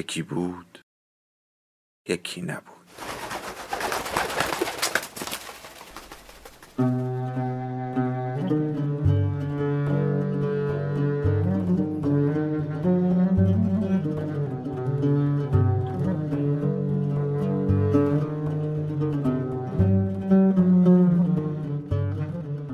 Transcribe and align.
یکی 0.00 0.22
بود 0.22 0.78
یکی 2.08 2.42
نبود 2.42 2.80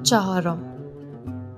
چهارم 0.02 0.58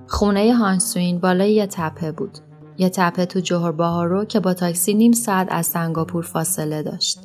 خونه 0.07 0.53
هانسوین 0.53 1.19
بالای 1.19 1.53
یه 1.53 1.67
تپه 1.67 2.11
بود. 2.11 2.48
یه 2.79 2.89
تپه 2.89 3.25
تو 3.25 3.39
جوهر 3.39 3.71
باهارو 3.71 4.25
که 4.25 4.39
با 4.39 4.53
تاکسی 4.53 4.93
نیم 4.93 5.11
ساعت 5.11 5.47
از 5.51 5.65
سنگاپور 5.65 6.23
فاصله 6.23 6.83
داشت. 6.83 7.19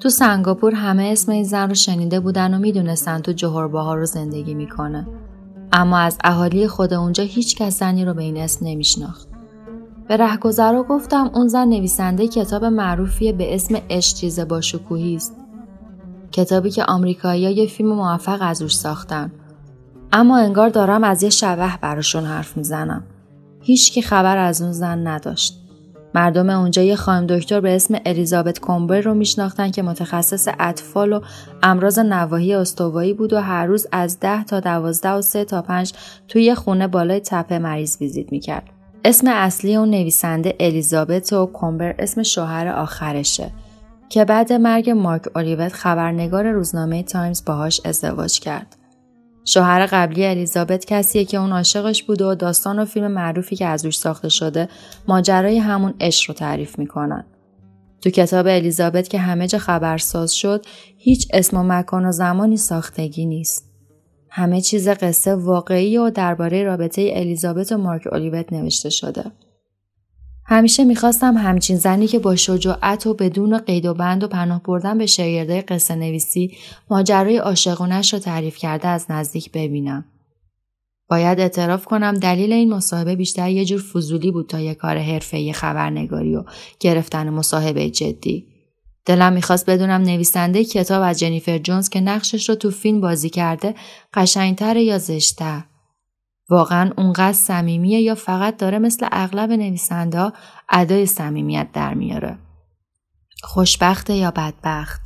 تو 0.00 0.08
سنگاپور 0.08 0.74
همه 0.74 1.02
اسم 1.02 1.32
این 1.32 1.44
زن 1.44 1.68
رو 1.68 1.74
شنیده 1.74 2.20
بودن 2.20 2.54
و 2.54 2.58
می‌دونستن 2.58 3.18
تو 3.20 3.32
جوهر 3.32 3.66
باهارو 3.66 4.04
زندگی 4.06 4.54
می‌کنه. 4.54 5.06
اما 5.72 5.98
از 5.98 6.18
اهالی 6.24 6.68
خود 6.68 6.94
اونجا 6.94 7.24
هیچ 7.24 7.56
کس 7.56 7.78
زنی 7.78 8.04
رو 8.04 8.14
به 8.14 8.22
این 8.22 8.36
اسم 8.36 8.66
نمیشناخت. 8.66 9.28
به 10.08 10.16
رهگذرا 10.16 10.82
گفتم 10.82 11.30
اون 11.34 11.48
زن 11.48 11.68
نویسنده 11.68 12.28
کتاب 12.28 12.64
معروفی 12.64 13.32
به 13.32 13.54
اسم 13.54 13.78
عشق 13.90 14.16
چیز 14.16 14.40
با 14.40 14.60
شکوهی 14.60 15.16
است. 15.16 15.36
کتابی 16.32 16.70
که 16.70 16.84
آمریکایی‌ها 16.84 17.50
یه 17.50 17.66
فیلم 17.66 17.92
موفق 17.92 18.38
از 18.40 18.62
روش 18.62 18.76
ساختن. 18.76 19.32
اما 20.12 20.38
انگار 20.38 20.68
دارم 20.68 21.04
از 21.04 21.22
یه 21.22 21.30
شبح 21.30 21.78
براشون 21.82 22.24
حرف 22.24 22.56
می‌زنم. 22.56 23.04
هیچ 23.62 23.92
کی 23.92 24.02
خبر 24.02 24.36
از 24.36 24.62
اون 24.62 24.72
زن 24.72 25.06
نداشت. 25.06 25.58
مردم 26.14 26.50
اونجا 26.50 26.82
یه 26.82 26.96
خانم 26.96 27.26
دکتر 27.26 27.60
به 27.60 27.76
اسم 27.76 27.98
الیزابت 28.06 28.60
کومبر 28.60 29.00
رو 29.00 29.14
میشناختن 29.14 29.70
که 29.70 29.82
متخصص 29.82 30.48
اطفال 30.58 31.12
و 31.12 31.20
امراض 31.62 31.98
نواحی 31.98 32.54
استوایی 32.54 33.14
بود 33.14 33.32
و 33.32 33.40
هر 33.40 33.66
روز 33.66 33.86
از 33.92 34.20
ده 34.20 34.44
تا 34.44 34.60
دوازده 34.60 35.10
و 35.10 35.22
سه 35.22 35.44
تا 35.44 35.62
پنج 35.62 35.92
توی 36.28 36.44
یه 36.44 36.54
خونه 36.54 36.86
بالای 36.86 37.20
تپه 37.20 37.58
مریض 37.58 37.96
ویزیت 38.00 38.32
می‌کرد. 38.32 38.70
اسم 39.04 39.26
اصلی 39.30 39.76
اون 39.76 39.90
نویسنده 39.90 40.56
الیزابت 40.60 41.32
و 41.32 41.46
کومبر 41.46 41.94
اسم 41.98 42.22
شوهر 42.22 42.68
آخرشه 42.68 43.50
که 44.08 44.24
بعد 44.24 44.52
مرگ 44.52 44.90
مارک 44.90 45.22
اولیوت 45.36 45.72
خبرنگار 45.72 46.50
روزنامه 46.50 47.02
تایمز 47.02 47.44
باهاش 47.44 47.80
ازدواج 47.84 48.40
کرد. 48.40 48.76
شوهر 49.44 49.86
قبلی 49.86 50.26
الیزابت 50.26 50.84
کسیه 50.84 51.24
که 51.24 51.36
اون 51.36 51.52
عاشقش 51.52 52.02
بود 52.02 52.22
و 52.22 52.34
داستان 52.34 52.78
و 52.78 52.84
فیلم 52.84 53.06
معروفی 53.06 53.56
که 53.56 53.66
از 53.66 53.84
روش 53.84 53.98
ساخته 53.98 54.28
شده 54.28 54.68
ماجرای 55.08 55.58
همون 55.58 55.94
عشق 56.00 56.30
رو 56.30 56.34
تعریف 56.34 56.78
می‌کنن. 56.78 57.24
تو 58.00 58.10
کتاب 58.10 58.46
الیزابت 58.46 59.08
که 59.08 59.18
همه 59.18 59.46
جا 59.46 59.58
خبرساز 59.58 60.32
شد 60.34 60.64
هیچ 60.98 61.28
اسم 61.32 61.56
و 61.56 61.62
مکان 61.62 62.04
و 62.04 62.12
زمانی 62.12 62.56
ساختگی 62.56 63.26
نیست. 63.26 63.72
همه 64.28 64.60
چیز 64.60 64.88
قصه 64.88 65.34
واقعی 65.34 65.98
و 65.98 66.10
درباره 66.10 66.64
رابطه 66.64 67.10
الیزابت 67.14 67.72
و 67.72 67.78
مارک 67.78 68.06
اولیوت 68.12 68.52
نوشته 68.52 68.90
شده. 68.90 69.24
همیشه 70.52 70.84
می‌خواستم 70.84 71.36
همچین 71.36 71.76
زنی 71.76 72.06
که 72.06 72.18
با 72.18 72.36
شجاعت 72.36 73.06
و 73.06 73.14
بدون 73.14 73.58
قید 73.58 73.86
و 73.86 73.94
بند 73.94 74.24
و 74.24 74.28
پناه 74.28 74.62
بردن 74.62 74.98
به 74.98 75.06
شاگرده 75.06 75.60
قصه 75.60 75.94
نویسی 75.94 76.56
ماجرای 76.90 77.36
عاشقونش 77.36 78.12
رو 78.12 78.18
تعریف 78.18 78.56
کرده 78.56 78.88
از 78.88 79.06
نزدیک 79.08 79.52
ببینم. 79.52 80.04
باید 81.08 81.40
اعتراف 81.40 81.84
کنم 81.84 82.14
دلیل 82.14 82.52
این 82.52 82.74
مصاحبه 82.74 83.16
بیشتر 83.16 83.50
یه 83.50 83.64
جور 83.64 83.80
فضولی 83.80 84.30
بود 84.30 84.46
تا 84.46 84.60
یه 84.60 84.74
کار 84.74 84.98
حرفه‌ای 84.98 85.52
خبرنگاری 85.52 86.36
و 86.36 86.44
گرفتن 86.80 87.30
مصاحبه 87.30 87.90
جدی. 87.90 88.46
دلم 89.06 89.32
می‌خواست 89.32 89.70
بدونم 89.70 90.02
نویسنده 90.02 90.64
کتاب 90.64 91.02
از 91.02 91.18
جنیفر 91.18 91.58
جونز 91.58 91.88
که 91.88 92.00
نقشش 92.00 92.48
رو 92.48 92.54
تو 92.54 92.70
فیلم 92.70 93.00
بازی 93.00 93.30
کرده 93.30 93.74
قشنگتر 94.14 94.76
یا 94.76 94.98
زشته. 94.98 95.64
واقعا 96.52 96.90
اونقدر 96.96 97.32
صمیمیه 97.32 98.00
یا 98.00 98.14
فقط 98.14 98.56
داره 98.56 98.78
مثل 98.78 99.08
اغلب 99.12 99.52
نویسنده 99.52 100.32
ادای 100.70 101.06
صمیمیت 101.06 101.68
در 101.72 101.94
میاره. 101.94 102.38
خوشبخته 103.42 104.14
یا 104.14 104.30
بدبخت؟ 104.30 105.00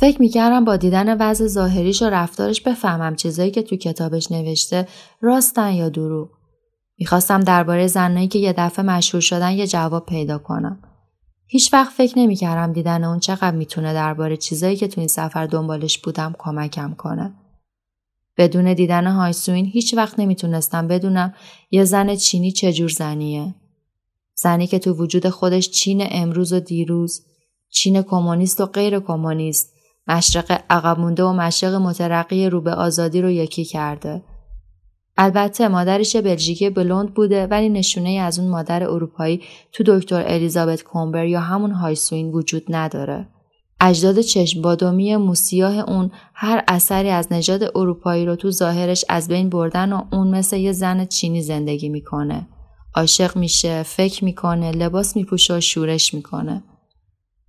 فکر 0.00 0.20
می‌کردم 0.20 0.64
با 0.64 0.76
دیدن 0.76 1.16
وضع 1.22 1.46
ظاهریش 1.46 2.02
و 2.02 2.04
رفتارش 2.04 2.60
بفهمم 2.60 3.16
چیزایی 3.16 3.50
که 3.50 3.62
تو 3.62 3.76
کتابش 3.76 4.32
نوشته 4.32 4.88
راستن 5.20 5.72
یا 5.72 5.88
دروغ. 5.88 6.28
می‌خواستم 6.98 7.40
درباره 7.40 7.86
زنایی 7.86 8.28
که 8.28 8.38
یه 8.38 8.52
دفعه 8.52 8.84
مشهور 8.84 9.20
شدن 9.20 9.50
یه 9.50 9.66
جواب 9.66 10.06
پیدا 10.06 10.38
کنم. 10.38 10.82
هیچ 11.46 11.72
وقت 11.72 11.92
فکر 11.92 12.18
نمی‌کردم 12.18 12.72
دیدن 12.72 13.04
اون 13.04 13.18
چقدر 13.18 13.56
می‌تونه 13.56 13.94
درباره 13.94 14.36
چیزایی 14.36 14.76
که 14.76 14.88
تو 14.88 15.00
این 15.00 15.08
سفر 15.08 15.46
دنبالش 15.46 15.98
بودم 15.98 16.34
کمکم 16.38 16.94
کنه. 16.94 17.34
بدون 18.40 18.74
دیدن 18.74 19.06
هایسوین 19.06 19.66
هیچ 19.66 19.94
وقت 19.94 20.18
نمی‌تونستم 20.18 20.88
بدونم 20.88 21.34
یه 21.70 21.84
زن 21.84 22.14
چینی 22.16 22.52
چجور 22.52 22.88
زنیه. 22.88 23.54
زنی 24.34 24.66
که 24.66 24.78
تو 24.78 24.92
وجود 24.92 25.28
خودش 25.28 25.70
چین 25.70 26.06
امروز 26.10 26.52
و 26.52 26.60
دیروز، 26.60 27.26
چین 27.70 28.02
کمونیست 28.02 28.60
و 28.60 28.66
غیر 28.66 29.00
کمونیست، 29.00 29.72
مشرق 30.06 30.62
عقب 30.70 30.98
مونده 30.98 31.24
و 31.24 31.32
مشرق 31.32 31.74
مترقی 31.74 32.48
رو 32.48 32.60
به 32.60 32.74
آزادی 32.74 33.20
رو 33.20 33.30
یکی 33.30 33.64
کرده. 33.64 34.22
البته 35.16 35.68
مادرش 35.68 36.16
بلژیکی 36.16 36.70
بلوند 36.70 37.14
بوده 37.14 37.46
ولی 37.46 37.68
نشونه 37.68 38.10
از 38.10 38.38
اون 38.38 38.48
مادر 38.48 38.82
اروپایی 38.82 39.42
تو 39.72 39.84
دکتر 39.86 40.24
الیزابت 40.26 40.82
کومبر 40.82 41.26
یا 41.26 41.40
همون 41.40 41.70
هایسوین 41.70 42.30
وجود 42.30 42.62
نداره. 42.68 43.28
اجداد 43.80 44.20
چشم 44.20 44.62
بادامی 44.62 45.16
موسیاه 45.16 45.78
اون 45.78 46.10
هر 46.34 46.64
اثری 46.68 47.10
از 47.10 47.32
نژاد 47.32 47.62
اروپایی 47.74 48.26
رو 48.26 48.36
تو 48.36 48.50
ظاهرش 48.50 49.04
از 49.08 49.28
بین 49.28 49.48
بردن 49.48 49.92
و 49.92 50.02
اون 50.12 50.28
مثل 50.30 50.56
یه 50.56 50.72
زن 50.72 51.04
چینی 51.04 51.42
زندگی 51.42 51.88
می‌کنه. 51.88 52.48
عاشق 52.94 53.36
میشه، 53.36 53.82
فکر 53.82 54.24
می‌کنه، 54.24 54.70
لباس 54.72 55.16
میپوشه 55.16 55.56
و 55.56 55.60
شورش 55.60 56.14
می‌کنه. 56.14 56.62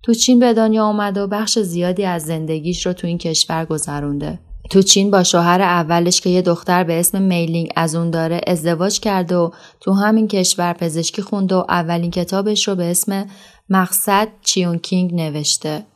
تو 0.02 0.14
چین 0.14 0.38
به 0.38 0.54
دنیا 0.54 0.86
اومده 0.86 1.22
و 1.22 1.26
بخش 1.26 1.58
زیادی 1.58 2.04
از 2.04 2.22
زندگیش 2.22 2.86
رو 2.86 2.92
تو 2.92 3.06
این 3.06 3.18
کشور 3.18 3.64
گذرونده. 3.64 4.38
تو 4.70 4.82
چین 4.82 5.10
با 5.10 5.22
شوهر 5.22 5.60
اولش 5.60 6.20
که 6.20 6.30
یه 6.30 6.42
دختر 6.42 6.84
به 6.84 7.00
اسم 7.00 7.22
میلینگ 7.22 7.72
از 7.76 7.94
اون 7.94 8.10
داره 8.10 8.40
ازدواج 8.46 9.00
کرده 9.00 9.36
و 9.36 9.50
تو 9.80 9.92
همین 9.92 10.28
کشور 10.28 10.72
پزشکی 10.72 11.22
خونده 11.22 11.54
و 11.54 11.64
اولین 11.68 12.10
کتابش 12.10 12.68
رو 12.68 12.74
به 12.74 12.90
اسم 12.90 13.26
مقصد 13.68 14.28
چیون 14.42 14.78
کینگ 14.78 15.14
نوشته. 15.14 15.86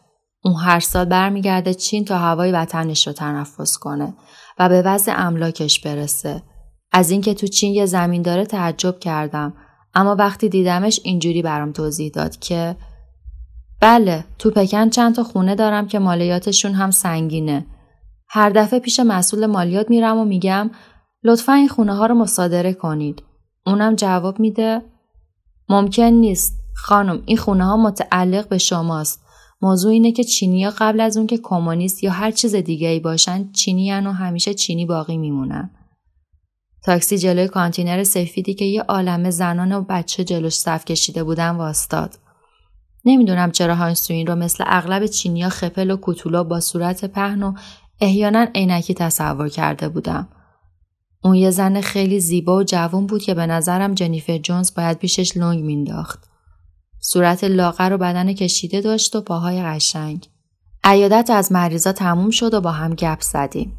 اون 0.46 0.54
هر 0.54 0.80
سال 0.80 1.04
برمیگرده 1.04 1.74
چین 1.74 2.04
تا 2.04 2.18
هوای 2.18 2.52
وطنش 2.52 3.06
رو 3.06 3.12
تنفس 3.12 3.78
کنه 3.78 4.14
و 4.58 4.68
به 4.68 4.82
وضع 4.82 5.12
املاکش 5.16 5.80
برسه. 5.80 6.42
از 6.92 7.10
اینکه 7.10 7.34
تو 7.34 7.46
چین 7.46 7.74
یه 7.74 7.86
زمین 7.86 8.22
داره 8.22 8.46
تعجب 8.46 8.98
کردم 8.98 9.54
اما 9.94 10.14
وقتی 10.14 10.48
دیدمش 10.48 11.00
اینجوری 11.04 11.42
برام 11.42 11.72
توضیح 11.72 12.10
داد 12.10 12.36
که 12.36 12.76
بله 13.80 14.24
تو 14.38 14.50
پکن 14.50 14.90
چند 14.90 15.14
تا 15.14 15.22
خونه 15.22 15.54
دارم 15.54 15.86
که 15.86 15.98
مالیاتشون 15.98 16.72
هم 16.72 16.90
سنگینه. 16.90 17.66
هر 18.28 18.50
دفعه 18.50 18.80
پیش 18.80 19.00
مسئول 19.00 19.46
مالیات 19.46 19.90
میرم 19.90 20.18
و 20.18 20.24
میگم 20.24 20.70
لطفا 21.24 21.52
این 21.52 21.68
خونه 21.68 21.94
ها 21.94 22.06
رو 22.06 22.14
مصادره 22.14 22.72
کنید. 22.72 23.22
اونم 23.66 23.94
جواب 23.94 24.40
میده 24.40 24.82
ممکن 25.68 26.02
نیست 26.02 26.56
خانم 26.74 27.22
این 27.26 27.36
خونه 27.36 27.64
ها 27.64 27.76
متعلق 27.76 28.48
به 28.48 28.58
شماست. 28.58 29.25
موضوع 29.62 29.92
اینه 29.92 30.12
که 30.12 30.24
چینیا 30.24 30.72
قبل 30.78 31.00
از 31.00 31.16
اون 31.16 31.26
که 31.26 31.38
کمونیست 31.42 32.04
یا 32.04 32.10
هر 32.10 32.30
چیز 32.30 32.54
دیگه 32.54 32.88
ای 32.88 33.00
باشن 33.00 33.52
چینیان 33.52 34.06
و 34.06 34.12
همیشه 34.12 34.54
چینی 34.54 34.86
باقی 34.86 35.16
میمونن. 35.16 35.70
تاکسی 36.82 37.18
جلوی 37.18 37.48
کانتینر 37.48 38.04
سفیدی 38.04 38.54
که 38.54 38.64
یه 38.64 38.82
عالم 38.82 39.30
زنان 39.30 39.72
و 39.72 39.84
بچه 39.88 40.24
جلوش 40.24 40.54
صف 40.54 40.84
کشیده 40.84 41.24
بودن 41.24 41.50
واستاد. 41.50 42.18
نمی‌دونم 43.04 43.50
چرا 43.50 43.74
هانسوین 43.74 44.26
رو 44.26 44.34
مثل 44.34 44.64
اغلب 44.66 45.06
چینیا 45.06 45.48
خپل 45.48 45.90
و 45.90 45.96
کوتولا 45.96 46.44
با 46.44 46.60
صورت 46.60 47.04
پهن 47.04 47.42
و 47.42 47.54
احیانا 48.00 48.46
عینکی 48.54 48.94
تصور 48.94 49.48
کرده 49.48 49.88
بودم. 49.88 50.28
اون 51.24 51.34
یه 51.34 51.50
زن 51.50 51.80
خیلی 51.80 52.20
زیبا 52.20 52.56
و 52.56 52.62
جوون 52.62 53.06
بود 53.06 53.22
که 53.22 53.34
به 53.34 53.46
نظرم 53.46 53.94
جنیفر 53.94 54.38
جونز 54.38 54.74
باید 54.74 54.98
پیشش 54.98 55.36
لنگ 55.36 55.64
مینداخت. 55.64 56.25
صورت 57.08 57.44
لاغر 57.44 57.92
و 57.92 57.98
بدن 57.98 58.32
کشیده 58.32 58.80
داشت 58.80 59.16
و 59.16 59.20
پاهای 59.20 59.62
قشنگ. 59.62 60.28
عیادت 60.84 61.30
از 61.30 61.52
مریضا 61.52 61.92
تموم 61.92 62.30
شد 62.30 62.54
و 62.54 62.60
با 62.60 62.70
هم 62.70 62.94
گپ 62.94 63.20
زدیم. 63.20 63.76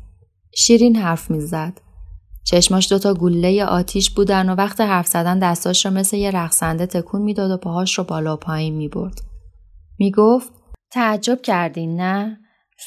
شیرین 0.56 0.96
حرف 0.96 1.32
می‌زد. 1.32 1.82
چشماش 2.44 2.92
دوتا 2.92 3.14
گله 3.14 3.66
آتیش 3.66 4.10
بودن 4.10 4.50
و 4.50 4.56
وقت 4.56 4.82
حرف 4.82 5.08
زدن 5.08 5.40
دستاش 5.40 5.86
رو 5.86 5.92
مثل 5.92 6.18
یه 6.18 6.32
رقصنده 6.32 6.86
تکون 6.86 7.22
می‌داد 7.22 7.52
و 7.52 7.58
پاهاش 7.58 7.98
رو 7.98 8.04
بالا 8.04 8.34
و 8.34 8.38
پایین 8.38 8.76
می‌برد. 8.76 9.22
می‌گفت 10.00 10.52
تعجب 10.92 11.42
کردین 11.42 12.02
نه؟ 12.02 12.38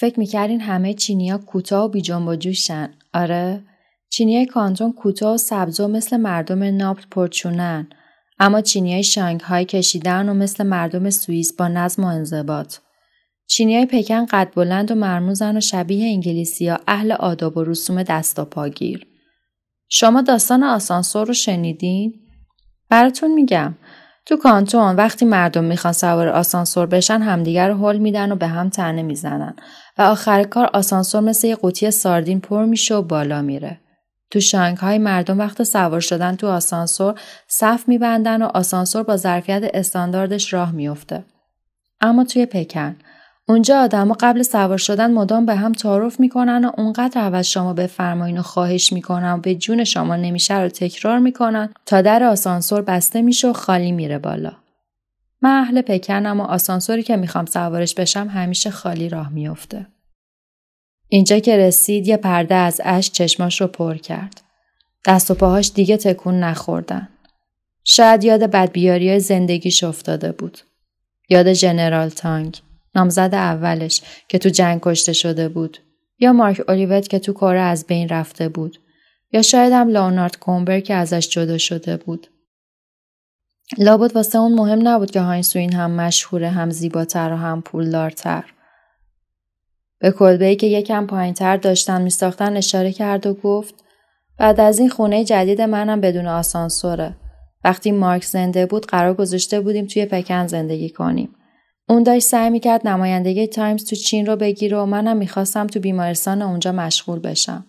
فکر 0.00 0.18
می‌کردین 0.18 0.60
همه 0.60 0.94
چینیا 0.94 1.38
کوتاه 1.38 1.84
و 1.84 1.88
بیجنب 1.88 2.28
و 2.28 2.36
جوشن. 2.36 2.94
آره؟ 3.14 3.64
چینیای 4.10 4.46
کانتون 4.46 4.92
کوتاه 4.92 5.34
و 5.34 5.36
سبز 5.36 5.80
و 5.80 5.88
مثل 5.88 6.16
مردم 6.16 6.62
ناپل 6.76 7.02
پرچونن. 7.10 7.88
اما 8.42 8.60
چینیای 8.60 9.02
شانگهای 9.02 9.64
کشیدن 9.64 10.28
و 10.28 10.34
مثل 10.34 10.66
مردم 10.66 11.10
سوئیس 11.10 11.52
با 11.52 11.68
نظم 11.68 12.04
و 12.04 12.06
انضباط. 12.06 12.76
چینیای 13.46 13.86
پکن 13.86 14.26
قد 14.26 14.48
بلند 14.54 14.90
و 14.90 14.94
مرموزن 14.94 15.56
و 15.56 15.60
شبیه 15.60 16.06
انگلیسی 16.06 16.72
اهل 16.86 17.12
آداب 17.12 17.56
و 17.56 17.64
رسوم 17.64 18.02
دست 18.02 18.38
و 18.38 18.44
پاگیر. 18.44 19.06
شما 19.88 20.22
داستان 20.22 20.62
آسانسور 20.62 21.26
رو 21.26 21.32
شنیدین؟ 21.32 22.14
براتون 22.88 23.34
میگم 23.34 23.74
تو 24.26 24.36
کانتون 24.36 24.96
وقتی 24.96 25.24
مردم 25.24 25.64
می‌خوان 25.64 25.92
سوار 25.92 26.28
آسانسور 26.28 26.86
بشن 26.86 27.20
همدیگر 27.20 27.68
رو 27.68 27.88
حل 27.88 27.98
میدن 27.98 28.32
و 28.32 28.36
به 28.36 28.46
هم 28.46 28.68
تنه 28.68 29.02
می‌زنن 29.02 29.56
و 29.98 30.02
آخر 30.02 30.44
کار 30.44 30.70
آسانسور 30.72 31.20
مثل 31.20 31.46
یه 31.46 31.56
قوطی 31.56 31.90
ساردین 31.90 32.40
پر 32.40 32.64
میشه 32.64 32.94
و 32.94 33.02
بالا 33.02 33.42
میره. 33.42 33.80
تو 34.30 34.40
شانگهای 34.40 34.98
مردم 34.98 35.38
وقت 35.38 35.62
سوار 35.62 36.00
شدن 36.00 36.36
تو 36.36 36.46
آسانسور 36.46 37.20
صف 37.48 37.88
میبندن 37.88 38.42
و 38.42 38.44
آسانسور 38.44 39.02
با 39.02 39.16
ظرفیت 39.16 39.70
استانداردش 39.74 40.52
راه 40.52 40.72
میفته. 40.72 41.24
اما 42.00 42.24
توی 42.24 42.46
پکن 42.46 42.96
اونجا 43.48 43.80
آدما 43.80 44.16
قبل 44.20 44.42
سوار 44.42 44.78
شدن 44.78 45.12
مدام 45.12 45.46
به 45.46 45.54
هم 45.54 45.72
تعارف 45.72 46.20
می‌کنن 46.20 46.64
و 46.64 46.70
اونقدر 46.76 47.34
از 47.34 47.50
شما 47.50 47.72
بفرمایین 47.72 48.38
و 48.38 48.42
خواهش 48.42 48.92
می‌کنن 48.92 49.32
و 49.32 49.38
به 49.38 49.54
جون 49.54 49.84
شما 49.84 50.16
نمیشه 50.16 50.58
رو 50.58 50.68
تکرار 50.68 51.18
می‌کنن 51.18 51.68
تا 51.86 52.02
در 52.02 52.22
آسانسور 52.22 52.82
بسته 52.82 53.22
میشه 53.22 53.48
و 53.48 53.52
خالی 53.52 53.92
میره 53.92 54.18
بالا. 54.18 54.52
من 55.42 55.50
اهل 55.50 55.82
پکنم 55.82 56.40
و 56.40 56.44
آسانسوری 56.44 57.02
که 57.02 57.16
می‌خوام 57.16 57.46
سوارش 57.46 57.94
بشم 57.94 58.28
همیشه 58.28 58.70
خالی 58.70 59.08
راه 59.08 59.32
میفته. 59.32 59.86
اینجا 61.12 61.38
که 61.38 61.56
رسید 61.56 62.08
یه 62.08 62.16
پرده 62.16 62.54
از 62.54 62.80
اشک 62.84 63.12
چشماش 63.12 63.60
رو 63.60 63.66
پر 63.66 63.96
کرد. 63.96 64.40
دست 65.06 65.30
و 65.30 65.34
پاهاش 65.34 65.72
دیگه 65.74 65.96
تکون 65.96 66.40
نخوردن. 66.40 67.08
شاید 67.84 68.24
یاد 68.24 68.42
بدبیاری 68.42 69.20
زندگیش 69.20 69.84
افتاده 69.84 70.32
بود. 70.32 70.58
یاد 71.28 71.48
جنرال 71.48 72.08
تانگ. 72.08 72.60
نامزد 72.94 73.30
اولش 73.32 74.02
که 74.28 74.38
تو 74.38 74.48
جنگ 74.48 74.80
کشته 74.82 75.12
شده 75.12 75.48
بود. 75.48 75.78
یا 76.18 76.32
مارک 76.32 76.60
اولیوت 76.68 77.08
که 77.08 77.18
تو 77.18 77.32
کار 77.32 77.56
از 77.56 77.86
بین 77.86 78.08
رفته 78.08 78.48
بود. 78.48 78.78
یا 79.32 79.42
شاید 79.42 79.72
هم 79.72 79.88
لانارد 79.88 80.38
کومبر 80.38 80.80
که 80.80 80.94
ازش 80.94 81.28
جدا 81.28 81.58
شده 81.58 81.96
بود. 81.96 82.26
لابد 83.78 84.16
واسه 84.16 84.38
اون 84.38 84.52
مهم 84.52 84.88
نبود 84.88 85.10
که 85.10 85.20
هاینسوین 85.20 85.72
هم 85.72 85.90
مشهوره 85.90 86.50
هم 86.50 86.70
زیباتر 86.70 87.32
و 87.32 87.36
هم 87.36 87.62
پولدارتر. 87.62 88.44
به 90.00 90.10
کلبه 90.10 90.54
که 90.54 90.66
یکم 90.66 91.06
پایینتر 91.06 91.56
داشتن 91.56 92.02
میساختن 92.02 92.56
اشاره 92.56 92.92
کرد 92.92 93.26
و 93.26 93.34
گفت 93.34 93.74
بعد 94.38 94.60
از 94.60 94.78
این 94.78 94.88
خونه 94.88 95.24
جدید 95.24 95.62
منم 95.62 96.00
بدون 96.00 96.26
آسانسوره. 96.26 97.16
وقتی 97.64 97.92
مارک 97.92 98.24
زنده 98.24 98.66
بود 98.66 98.86
قرار 98.86 99.14
گذاشته 99.14 99.60
بودیم 99.60 99.86
توی 99.86 100.06
پکن 100.06 100.46
زندگی 100.46 100.90
کنیم. 100.90 101.34
اون 101.88 102.02
داشت 102.02 102.26
سعی 102.26 102.50
می‌کرد 102.50 102.88
نمایندگی 102.88 103.46
تایمز 103.46 103.84
تو 103.84 103.96
چین 103.96 104.26
رو 104.26 104.36
بگیره 104.36 104.78
و 104.78 104.86
منم 104.86 105.16
می‌خواستم 105.16 105.66
تو 105.66 105.80
بیمارستان 105.80 106.42
اونجا 106.42 106.72
مشغول 106.72 107.18
بشم. 107.18 107.66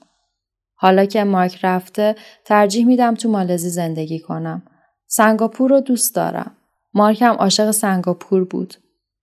حالا 0.76 1.06
که 1.06 1.24
مارک 1.24 1.60
رفته 1.64 2.16
ترجیح 2.46 2.86
میدم 2.86 3.16
تو 3.16 3.30
مالزی 3.30 3.70
زندگی 3.70 4.20
کنم. 4.20 4.64
سنگاپور 5.08 5.70
رو 5.70 5.80
دوست 5.80 6.16
دارم. 6.16 6.52
مارک 6.94 7.22
هم 7.22 7.36
عاشق 7.36 7.72
سنگاپور 7.72 8.46
بود. 8.46 8.74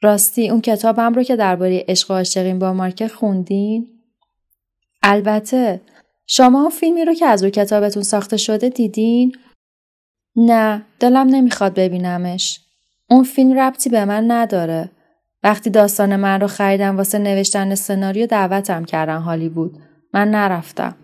راستی 0.02 0.48
اون 0.48 0.60
کتابم 0.60 1.14
رو 1.14 1.22
که 1.22 1.36
درباره 1.36 1.84
عشق 1.88 2.10
و 2.10 2.14
عاشقین 2.14 2.58
با 2.58 2.72
مارک 2.72 3.06
خوندین؟ 3.06 3.86
البته 5.02 5.80
شما 6.26 6.60
اون 6.60 6.70
فیلمی 6.70 7.04
رو 7.04 7.14
که 7.14 7.26
از 7.26 7.44
او 7.44 7.50
کتابتون 7.50 8.02
ساخته 8.02 8.36
شده 8.36 8.68
دیدین؟ 8.68 9.32
نه 10.36 10.82
دلم 11.00 11.26
نمی‌خواد 11.26 11.74
ببینمش. 11.74 12.60
اون 13.10 13.24
فیلم 13.24 13.58
ربطی 13.58 13.90
به 13.90 14.04
من 14.04 14.30
نداره. 14.30 14.90
وقتی 15.42 15.70
داستان 15.70 16.16
من 16.16 16.40
رو 16.40 16.46
خریدم 16.46 16.96
واسه 16.96 17.18
نوشتن 17.18 17.74
سناریو 17.74 18.26
دعوتم 18.26 18.84
کردن 18.84 19.18
هالیوود. 19.18 19.78
من 20.14 20.30
نرفتم. 20.30 20.96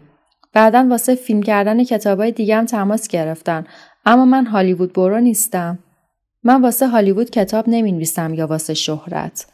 بعدا 0.53 0.87
واسه 0.91 1.15
فیلم 1.15 1.43
کردن 1.43 1.85
کتابای 1.85 2.33
دیگم 2.33 2.65
تماس 2.69 3.09
گرفتن 3.09 3.65
اما 4.07 4.25
من 4.25 4.47
هالیوود 4.47 4.93
برو 4.93 5.21
نیستم. 5.21 5.79
من 6.45 6.63
واسه 6.63 6.87
هالیوود 6.87 7.31
کتاب 7.31 7.65
نمی 7.69 7.93
نویسم 7.93 8.35
یا 8.35 8.47
واسه 8.47 8.75
شهرت. 8.75 9.47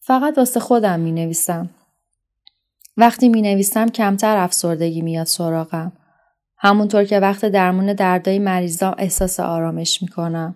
فقط 0.00 0.38
واسه 0.38 0.60
خودم 0.60 1.00
می 1.00 1.12
نویسم. 1.12 1.70
وقتی 2.96 3.28
می 3.28 3.42
نویسم 3.42 3.88
کمتر 3.88 4.36
افسردگی 4.36 5.02
میاد 5.02 5.26
سراغم. 5.26 5.92
همونطور 6.58 7.04
که 7.04 7.20
وقت 7.20 7.44
درمون 7.44 7.92
دردای 7.92 8.38
مریضام 8.38 8.94
احساس 8.98 9.40
آرامش 9.40 10.02
می 10.02 10.08
کنم. 10.08 10.54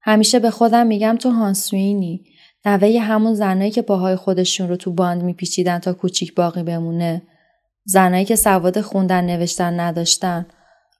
همیشه 0.00 0.38
به 0.38 0.50
خودم 0.50 0.86
میگم 0.86 1.16
تو 1.16 1.30
هانسوینی. 1.30 2.24
نوه 2.64 3.00
همون 3.00 3.34
زنایی 3.34 3.70
که 3.70 3.82
پاهای 3.82 4.16
خودشون 4.16 4.68
رو 4.68 4.76
تو 4.76 4.92
باند 4.92 5.22
میپیچیدن 5.22 5.78
تا 5.78 5.92
کوچیک 5.92 6.34
باقی 6.34 6.62
بمونه. 6.62 7.22
زنایی 7.84 8.24
که 8.24 8.36
سواد 8.36 8.80
خوندن 8.80 9.24
نوشتن 9.24 9.80
نداشتن. 9.80 10.46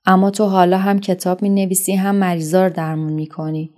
اما 0.06 0.30
تو 0.30 0.46
حالا 0.46 0.78
هم 0.78 1.00
کتاب 1.00 1.42
می 1.42 1.48
نویسی 1.48 1.94
هم 1.94 2.14
مریضار 2.14 2.68
درمون 2.68 3.12
می 3.12 3.26
کنی. 3.26 3.77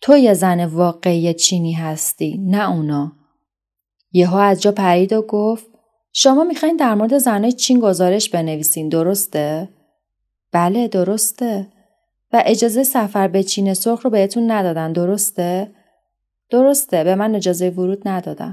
تو 0.00 0.16
یه 0.16 0.34
زن 0.34 0.64
واقعی 0.64 1.34
چینی 1.34 1.72
هستی 1.72 2.38
نه 2.38 2.70
اونا. 2.70 3.12
یهو 4.12 4.36
از 4.36 4.62
جا 4.62 4.72
پرید 4.72 5.12
و 5.12 5.22
گفت 5.22 5.66
شما 6.12 6.44
می‌خواین 6.44 6.76
در 6.76 6.94
مورد 6.94 7.18
زنای 7.18 7.52
چین 7.52 7.80
گزارش 7.80 8.30
بنویسین 8.30 8.88
درسته؟ 8.88 9.68
بله 10.52 10.88
درسته. 10.88 11.72
و 12.32 12.42
اجازه 12.46 12.84
سفر 12.84 13.28
به 13.28 13.42
چین 13.42 13.74
سرخ 13.74 14.02
رو 14.02 14.10
بهتون 14.10 14.50
ندادن 14.50 14.92
درسته؟ 14.92 15.74
درسته 16.50 17.04
به 17.04 17.14
من 17.14 17.34
اجازه 17.34 17.70
ورود 17.70 18.08
ندادن. 18.08 18.52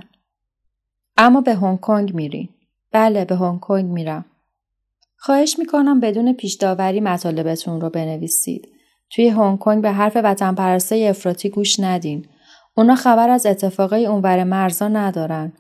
اما 1.18 1.42
به 1.42 1.56
هنگ 1.56 1.80
کنگ 1.80 2.14
میرین. 2.14 2.50
بله 2.92 3.26
به 3.26 3.36
هنگ 3.36 3.60
کنگ 3.60 3.86
میرم. 3.86 4.26
خواهش 5.18 5.60
می‌کنم 5.60 6.00
بدون 6.00 6.34
پیش 6.34 6.54
داوری 6.54 7.00
مطالبتون 7.00 7.82
رو 7.82 7.90
بنویسید. 7.90 8.73
توی 9.16 9.28
هنگ 9.28 9.60
کنگ 9.60 9.82
به 9.82 9.92
حرف 9.92 10.18
وطن 10.24 10.56
پرسته 10.56 11.08
افراطی 11.10 11.50
گوش 11.50 11.80
ندین. 11.80 12.26
اونا 12.76 12.96
خبر 12.96 13.30
از 13.30 13.46
اتفاقای 13.46 14.06
اونور 14.06 14.44
مرزا 14.44 14.88
ندارن. 14.88 15.54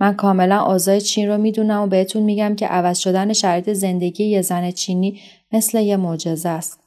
من 0.00 0.14
کاملا 0.14 0.72
اوضاع 0.72 0.98
چین 0.98 1.28
رو 1.28 1.38
می‌دونم 1.38 1.82
و 1.82 1.86
بهتون 1.86 2.22
میگم 2.22 2.54
که 2.56 2.66
عوض 2.66 2.98
شدن 2.98 3.32
شرایط 3.32 3.70
زندگی 3.72 4.24
یه 4.24 4.42
زن 4.42 4.70
چینی 4.70 5.20
مثل 5.52 5.80
یه 5.80 5.96
معجزه 5.96 6.48
است. 6.48 6.80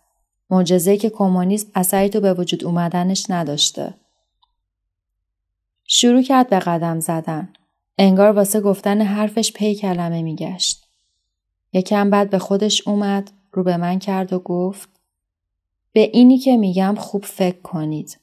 معجزه‌ای 0.49 0.97
که 0.97 1.09
کمونیسم 1.09 1.67
اثری 1.75 2.09
تو 2.09 2.21
به 2.21 2.33
وجود 2.33 2.63
اومدنش 2.63 3.25
نداشته. 3.29 3.93
شروع 5.87 6.21
کرد 6.21 6.49
به 6.49 6.59
قدم 6.59 6.99
زدن. 6.99 7.53
انگار 7.97 8.31
واسه 8.31 8.61
گفتن 8.61 9.01
حرفش 9.01 9.51
پی 9.51 9.75
کلمه 9.75 10.21
میگشت. 10.21 10.83
یکم 11.73 12.09
بعد 12.09 12.29
به 12.29 12.39
خودش 12.39 12.87
اومد 12.87 13.31
رو 13.51 13.63
به 13.63 13.77
من 13.77 13.99
کرد 13.99 14.33
و 14.33 14.39
گفت 14.39 14.89
به 15.93 15.99
اینی 16.13 16.37
که 16.37 16.57
میگم 16.57 16.95
خوب 16.97 17.25
فکر 17.25 17.61
کنید. 17.61 18.17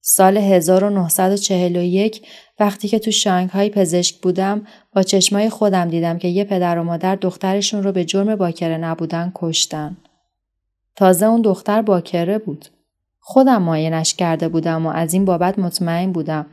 سال 0.00 0.36
1941 0.36 2.26
وقتی 2.60 2.88
که 2.88 2.98
تو 2.98 3.10
شانگهای 3.10 3.70
پزشک 3.70 4.20
بودم 4.20 4.66
با 4.94 5.02
چشمای 5.02 5.50
خودم 5.50 5.88
دیدم 5.88 6.18
که 6.18 6.28
یه 6.28 6.44
پدر 6.44 6.78
و 6.78 6.82
مادر 6.84 7.16
دخترشون 7.16 7.82
رو 7.82 7.92
به 7.92 8.04
جرم 8.04 8.36
باکره 8.36 8.76
نبودن 8.76 9.32
کشتن. 9.34 9.96
تازه 10.96 11.26
اون 11.26 11.42
دختر 11.42 11.82
باکره 11.82 12.38
بود. 12.38 12.66
خودم 13.20 13.62
ماینش 13.62 14.14
کرده 14.14 14.48
بودم 14.48 14.86
و 14.86 14.90
از 14.90 15.14
این 15.14 15.24
بابت 15.24 15.58
مطمئن 15.58 16.12
بودم. 16.12 16.46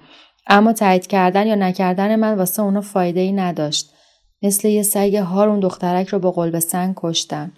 اما 0.47 0.73
تایید 0.73 1.07
کردن 1.07 1.47
یا 1.47 1.55
نکردن 1.55 2.15
من 2.15 2.37
واسه 2.37 2.61
اونو 2.61 2.81
فایده 2.81 3.19
ای 3.19 3.31
نداشت. 3.31 3.93
مثل 4.41 4.67
یه 4.67 4.83
سگ 4.83 5.15
هار 5.15 5.49
اون 5.49 5.59
دخترک 5.59 6.07
رو 6.07 6.19
با 6.19 6.31
قلب 6.31 6.59
سنگ 6.59 6.93
کشتن. 6.97 7.51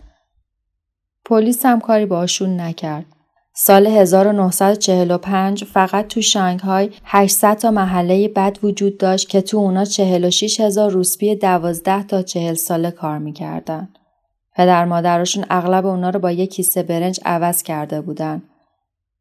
پلیس 1.26 1.66
هم 1.66 1.80
کاری 1.80 2.06
باشون 2.06 2.60
نکرد. 2.60 3.06
سال 3.54 3.88
1945 3.88 5.64
فقط 5.64 6.08
تو 6.08 6.22
شانگهای 6.22 6.90
800 7.06 7.58
تا 7.58 7.72
محله 7.72 8.28
بد 8.28 8.58
وجود 8.64 8.98
داشت 8.98 9.30
که 9.30 9.42
تو 9.42 9.58
اونا 9.58 9.86
46 9.86 10.60
هزار 10.60 10.92
روسپی 10.92 11.36
12 11.36 12.04
تا 12.04 12.22
40 12.22 12.54
ساله 12.54 12.92
کار 12.92 13.18
می‌کردن. 13.18 13.90
پدر 14.56 14.86
مادرشون 14.86 15.46
اغلب 15.50 15.86
اونا 15.86 16.10
رو 16.10 16.20
با 16.20 16.32
یک 16.32 16.54
کیسه 16.54 16.84
برنج 16.84 17.20
عوض 17.26 17.64
کرده 17.64 18.02
بودن. 18.02 18.44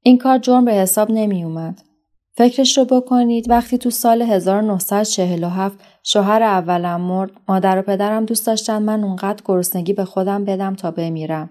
این 0.02 0.19
کار 0.19 0.38
جرم 0.38 0.64
به 0.64 0.73
حساب 0.73 1.11
نمی 1.11 1.45
اومد. 1.45 1.83
فکرش 2.37 2.78
رو 2.78 2.85
بکنید 2.85 3.50
وقتی 3.50 3.78
تو 3.78 3.90
سال 3.90 4.23
1947 4.23 5.78
شوهر 6.02 6.42
اولم 6.42 7.00
مرد 7.00 7.30
مادر 7.49 7.78
و 7.78 7.83
پدرم 7.83 8.25
دوست 8.25 8.47
داشتن 8.47 8.83
من 8.83 9.04
اونقدر 9.04 9.42
گرسنگی 9.45 9.92
به 9.92 10.04
خودم 10.04 10.45
بدم 10.45 10.75
تا 10.75 10.90
بمیرم. 10.90 11.50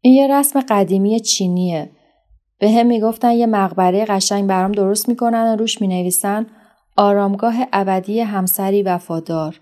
این 0.00 0.14
یه 0.14 0.38
رسم 0.38 0.60
قدیمی 0.60 1.20
چینیه. 1.20 1.90
به 2.58 2.70
هم 2.70 2.86
می‌گفتن 2.86 3.32
یه 3.32 3.46
مقبره 3.46 4.04
قشنگ 4.04 4.46
برام 4.46 4.72
درست 4.72 5.08
می‌کنن 5.08 5.52
و 5.52 5.56
روش 5.56 5.80
می‌نویسن 5.80 6.46
آرامگاه 6.96 7.54
ابدی 7.72 8.20
همسری 8.20 8.82
وفادار. 8.82 9.60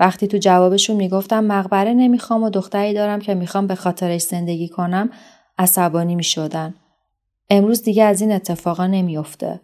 وقتی 0.00 0.26
تو 0.26 0.38
جوابشون 0.38 0.96
می‌گفتم 0.96 1.44
مقبره 1.44 1.94
نمی‌خوام 1.94 2.42
و 2.42 2.50
دختری 2.50 2.94
دارم 2.94 3.20
که 3.20 3.34
می‌خوام 3.34 3.66
به 3.66 3.74
خاطرش 3.74 4.22
زندگی 4.22 4.68
کنم 4.68 5.10
عصبانی 5.58 6.14
می‌شدن. 6.14 6.74
امروز 7.50 7.82
دیگه 7.82 8.04
از 8.04 8.20
این 8.20 8.32
اتفاقا 8.32 8.86
نمیافته. 8.86 9.60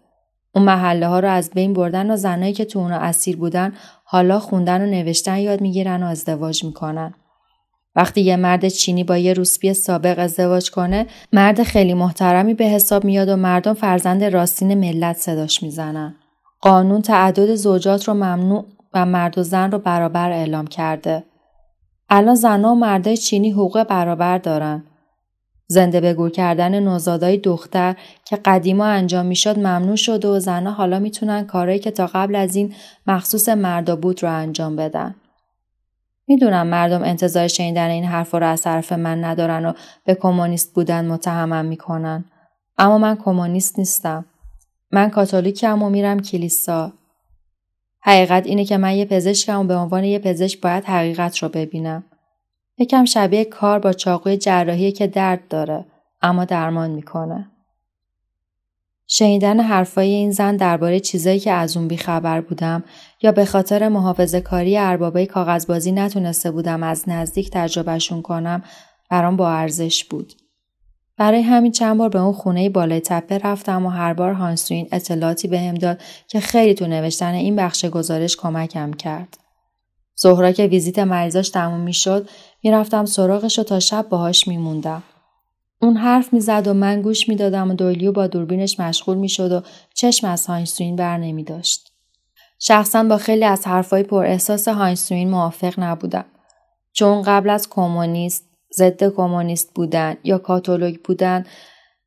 اون 0.54 0.64
محله 0.64 1.07
ها 1.07 1.21
رو 1.21 1.28
از 1.28 1.50
بین 1.50 1.73
بردن 1.73 2.11
و 2.11 2.16
زنایی 2.16 2.52
که 2.52 2.64
تو 2.64 2.78
اونا 2.78 2.97
اسیر 2.97 3.37
بودن 3.37 3.73
حالا 4.04 4.38
خوندن 4.40 4.83
و 4.83 4.87
نوشتن 4.87 5.38
یاد 5.38 5.61
می‌گیرن 5.61 6.02
و 6.02 6.07
ازدواج 6.07 6.64
می‌کنن. 6.64 7.14
وقتی 7.98 8.20
یه 8.20 8.36
مرد 8.36 8.68
چینی 8.68 9.04
با 9.04 9.16
یه 9.16 9.32
روسپی 9.32 9.74
سابق 9.74 10.18
ازدواج 10.18 10.70
کنه 10.70 11.06
مرد 11.32 11.62
خیلی 11.62 11.94
محترمی 11.94 12.54
به 12.54 12.64
حساب 12.64 13.04
میاد 13.04 13.28
و 13.28 13.36
مردم 13.36 13.74
فرزند 13.74 14.24
راستین 14.24 14.74
ملت 14.74 15.16
صداش 15.16 15.62
می‌زنن. 15.62 16.14
قانون 16.60 17.02
تعدد 17.02 17.54
زوجات 17.54 18.08
رو 18.08 18.14
ممنوع 18.14 18.64
و 18.94 19.06
مرد 19.06 19.38
و 19.38 19.42
زن 19.42 19.70
رو 19.70 19.78
برابر 19.78 20.30
اعلام 20.30 20.66
کرده. 20.66 21.24
الان 22.10 22.34
زنها 22.34 22.72
و 22.72 22.74
مردای 22.74 23.16
چینی 23.16 23.50
حقوق 23.50 23.82
برابر 23.82 24.38
دارن. 24.38 24.84
زنده 25.66 26.00
به 26.00 26.14
گور 26.14 26.30
کردن 26.30 26.80
نوزادای 26.80 27.36
دختر 27.36 27.96
که 28.24 28.36
قدیما 28.36 28.84
انجام 28.84 29.26
می‌شد 29.26 29.58
ممنوع 29.58 29.96
شده 29.96 30.28
و 30.28 30.38
زنها 30.38 30.72
حالا 30.72 30.98
می‌تونن 30.98 31.46
کارهایی 31.46 31.78
که 31.78 31.90
تا 31.90 32.06
قبل 32.06 32.36
از 32.36 32.56
این 32.56 32.74
مخصوص 33.06 33.48
مردا 33.48 33.96
بود 33.96 34.22
رو 34.22 34.32
انجام 34.32 34.76
بدن. 34.76 35.14
می‌دونم 36.28 36.66
مردم 36.66 37.02
انتظار 37.02 37.49
شنیدن 37.49 37.90
این 37.90 38.04
حرف 38.04 38.35
رو 38.35 38.47
از 38.47 38.62
طرف 38.62 38.92
من 38.92 39.25
ندارن 39.25 39.64
و 39.64 39.73
به 40.04 40.14
کمونیست 40.14 40.75
بودن 40.75 41.06
متهمم 41.06 41.64
می‌کنن. 41.64 42.25
اما 42.78 42.99
من 42.99 43.16
کمونیست 43.16 43.78
نیستم. 43.78 44.25
من 44.92 45.11
کاتولیکم 45.11 45.82
و 45.82 45.90
میرم 45.90 46.20
کلیسا. 46.20 46.92
حقیقت 48.00 48.47
اینه 48.47 48.64
که 48.64 48.76
من 48.76 48.94
یه 48.94 49.04
پزشکم 49.04 49.61
و 49.61 49.64
به 49.64 49.76
عنوان 49.76 50.04
یه 50.04 50.18
پزشک 50.18 50.61
باید 50.61 50.85
حقیقت 50.85 51.38
رو 51.38 51.49
ببینم. 51.49 52.04
یکم 52.78 53.04
شبیه 53.04 53.44
کار 53.44 53.78
با 53.78 53.92
چاقوی 53.92 54.37
جراحی 54.37 54.92
که 54.92 55.06
درد 55.06 55.49
داره 55.49 55.85
اما 56.23 56.44
درمان 56.44 56.90
می‌کنه. 56.90 57.50
شنیدن 59.10 59.60
حرفای 59.60 60.08
این 60.08 60.30
زن 60.30 60.56
درباره 60.56 61.00
چیزایی 61.00 61.40
که 61.40 61.52
از 61.52 61.76
اون 61.76 61.88
بیخبر 61.88 62.40
بودم 62.40 62.84
یا 63.22 63.32
به 63.32 63.44
خاطر 63.44 63.88
محافظه 63.88 64.40
کاری 64.40 64.78
اربابای 64.78 65.26
کاغذبازی 65.26 65.92
نتونسته 65.92 66.50
بودم 66.50 66.82
از 66.82 67.08
نزدیک 67.08 67.50
تجربهشون 67.52 68.22
کنم 68.22 68.62
برام 69.10 69.36
با 69.36 69.50
ارزش 69.50 70.04
بود. 70.04 70.32
برای 71.16 71.42
همین 71.42 71.72
چند 71.72 71.98
بار 71.98 72.08
به 72.08 72.18
اون 72.18 72.32
خونه 72.32 72.68
بالای 72.68 73.00
تپه 73.00 73.38
رفتم 73.38 73.86
و 73.86 73.88
هر 73.88 74.14
بار 74.14 74.32
هاین‌سوین 74.32 74.88
اطلاعاتی 74.92 75.48
بهم 75.48 75.74
می‌داد 75.75 76.00
که 76.28 76.40
خیلی 76.40 76.74
تو 76.74 76.86
نوشتن 76.86 77.34
این 77.34 77.56
بخش 77.56 77.84
گزارش 77.84 78.36
کمکم 78.36 78.92
کرد. 78.92 79.38
ظهرا 80.16 80.52
که 80.52 80.66
ویزیت 80.66 80.98
مریضاش 80.98 81.48
تموم 81.48 81.80
می‌شد 81.80 82.28
می‌رفتم 82.62 83.04
سراغش 83.04 83.58
و 83.58 83.62
تا 83.62 83.80
شب 83.80 84.08
باهاش 84.08 84.48
میموندم. 84.48 85.02
اون 85.82 85.97
حرف 85.97 86.32
می‌زد 86.32 86.66
و 86.66 86.75
من 86.75 87.02
گوش 87.02 87.28
می‌دادم 87.28 87.70
و 87.70 87.75
دویلیو 87.75 88.12
با 88.12 88.26
دوربینش 88.26 88.80
مشغول 88.80 89.16
می‌شد 89.16 89.52
و 89.52 89.62
چشم 89.94 90.26
از 90.26 90.47
هاین‌سوین 90.46 90.96
بر 90.97 91.18
نمی 91.18 91.44
داشت. 91.44 91.92
شخصا 92.58 93.04
با 93.04 93.16
خیلی 93.16 93.44
از 93.44 93.66
حرفای 93.66 94.02
پر 94.02 94.25
احساس 94.26 94.68
هاین‌سوین 94.68 95.30
موافق 95.30 95.75
نبودم. 95.78 96.25
چون 96.92 97.23
قبل 97.23 97.50
از 97.50 97.68
کمونیست، 97.70 98.44
ضد 98.76 99.14
کمونیست 99.14 99.75
بودن 99.75 100.16
یا 100.25 100.38
کاتولیک 100.38 101.02
بودن 101.04 101.44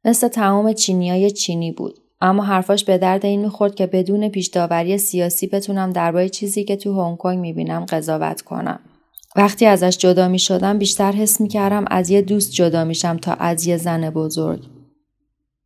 مثل 0.06 0.28
تمام 0.28 0.74
چینیای 0.74 1.32
چینی 1.32 1.72
بود. 1.72 2.00
اما 2.22 2.44
حرفاش 2.44 2.84
به 2.84 2.98
درد 2.98 3.26
این 3.26 3.42
می‌خورد 3.42 3.76
که 3.76 3.88
بدون 3.88 4.30
پیش 4.30 4.48
داوری 4.48 4.98
سیاسی 4.98 5.48
بتونم 5.48 5.94
درباره 5.94 6.30
چیزی 6.30 6.64
که 6.64 6.76
تو 6.76 7.02
هنگ 7.02 7.18
کنگ 7.18 7.40
می‌بینم 7.40 7.86
قضاوت 7.86 8.42
کنم. 8.42 8.80
وقتی 9.36 9.66
ازش 9.66 9.98
جدا 9.98 10.28
می 10.28 10.40
شدم 10.40 10.78
بیشتر 10.78 11.12
حس 11.12 11.42
می 11.42 11.48
کردم 11.48 11.86
از 11.88 12.10
یه 12.10 12.22
دوست 12.22 12.52
جدا 12.52 12.84
میشم 12.84 13.18
تا 13.18 13.34
از 13.34 13.68
یه 13.68 13.78
زن 13.78 14.10
بزرگ. 14.10 14.70